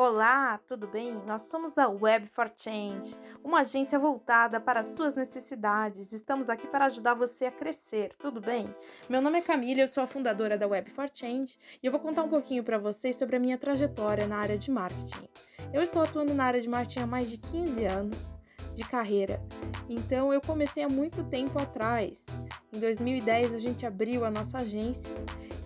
[0.00, 1.20] Olá, tudo bem?
[1.26, 6.12] Nós somos a Web for Change, uma agência voltada para as suas necessidades.
[6.12, 8.72] Estamos aqui para ajudar você a crescer, tudo bem?
[9.08, 12.00] Meu nome é Camila, eu sou a fundadora da Web for Change e eu vou
[12.00, 15.28] contar um pouquinho para vocês sobre a minha trajetória na área de marketing.
[15.72, 18.36] Eu estou atuando na área de marketing há mais de 15 anos
[18.76, 19.42] de carreira,
[19.88, 22.24] então eu comecei há muito tempo atrás.
[22.72, 25.10] Em 2010 a gente abriu a nossa agência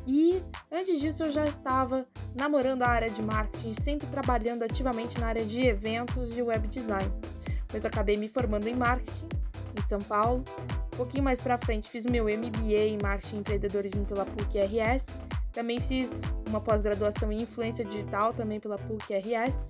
[0.06, 5.28] e antes disso eu já estava namorando a área de marketing, sempre trabalhando ativamente na
[5.28, 7.10] área de eventos e web design.
[7.68, 9.28] Pois acabei me formando em marketing
[9.78, 10.44] em São Paulo.
[10.92, 15.06] Um pouquinho mais para frente fiz meu MBA em marketing e empreendedorismo pela PUC RS.
[15.52, 19.68] Também fiz uma pós-graduação em influência digital também pela PUC RS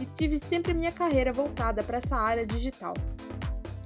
[0.00, 2.94] e tive sempre minha carreira voltada para essa área digital.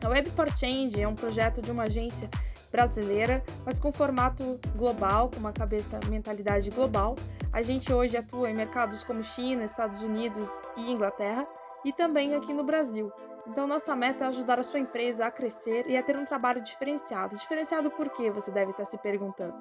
[0.02, 2.28] A Web for Change é um projeto de uma agência
[2.70, 7.16] brasileira, mas com formato global, com uma cabeça, mentalidade global.
[7.52, 11.46] A gente hoje atua em mercados como China, Estados Unidos e Inglaterra
[11.84, 13.12] e também aqui no Brasil.
[13.46, 16.60] Então, nossa meta é ajudar a sua empresa a crescer e a ter um trabalho
[16.60, 17.36] diferenciado.
[17.36, 18.30] Diferenciado por quê?
[18.30, 19.54] Você deve estar se perguntando.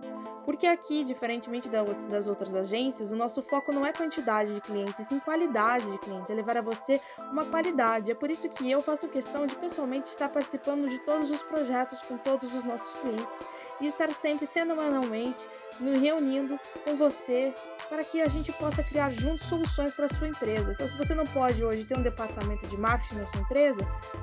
[0.43, 1.69] Porque aqui, diferentemente
[2.09, 5.97] das outras agências, o nosso foco não é quantidade de clientes, e sim qualidade de
[5.99, 6.99] clientes, é levar a você
[7.31, 8.11] uma qualidade.
[8.11, 12.01] É por isso que eu faço questão de pessoalmente estar participando de todos os projetos
[12.01, 13.39] com todos os nossos clientes
[13.81, 15.47] e estar sempre semanalmente
[15.79, 17.53] nos reunindo com você
[17.89, 20.71] para que a gente possa criar juntos soluções para a sua empresa.
[20.71, 23.74] Então, se você não pode hoje ter um departamento de marketing na sua empresa,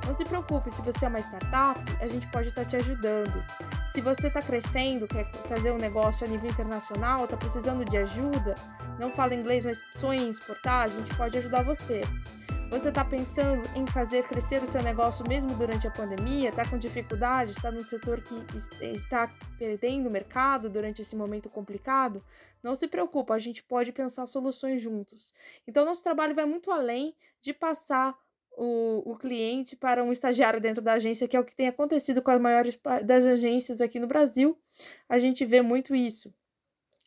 [0.04, 0.70] não se preocupe.
[0.70, 3.44] Se você é uma startup, a gente pode estar te ajudando.
[3.86, 8.54] Se você está crescendo, quer fazer um negócio a nível internacional, está precisando de ajuda,
[8.98, 12.02] não fala inglês, mas sonha em exportar, a gente pode ajudar você.
[12.72, 16.48] Você está pensando em fazer crescer o seu negócio mesmo durante a pandemia?
[16.48, 17.50] Está com dificuldade?
[17.50, 18.34] Está no setor que
[18.86, 22.24] está perdendo mercado durante esse momento complicado?
[22.62, 25.34] Não se preocupe, a gente pode pensar soluções juntos.
[25.66, 28.18] Então, nosso trabalho vai muito além de passar
[28.56, 32.22] o, o cliente para um estagiário dentro da agência, que é o que tem acontecido
[32.22, 34.58] com as maiores das agências aqui no Brasil.
[35.08, 36.32] A gente vê muito isso.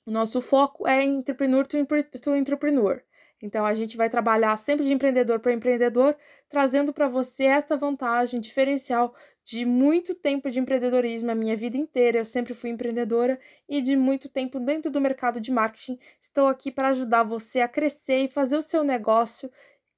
[0.06, 3.02] O nosso foco é entrepreneur to entrepreneur.
[3.42, 6.16] Então a gente vai trabalhar sempre de empreendedor para empreendedor,
[6.50, 9.14] trazendo para você essa vantagem diferencial
[9.44, 13.40] de muito tempo de empreendedorismo, a minha vida inteira eu sempre fui empreendedora
[13.70, 16.00] e de muito tempo dentro do mercado de marketing.
[16.20, 19.52] Estou aqui para ajudar você a crescer e fazer o seu negócio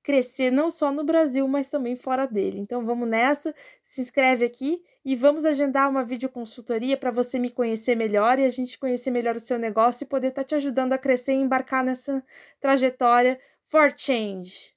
[0.08, 2.58] crescer não só no Brasil, mas também fora dele.
[2.60, 3.54] Então vamos nessa,
[3.84, 8.50] se inscreve aqui e vamos agendar uma videoconsultoria para você me conhecer melhor e a
[8.50, 11.42] gente conhecer melhor o seu negócio e poder estar tá te ajudando a crescer e
[11.42, 12.24] embarcar nessa
[12.62, 14.77] trajetória for change.